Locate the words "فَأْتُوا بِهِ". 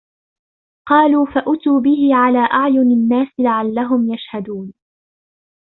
1.25-2.15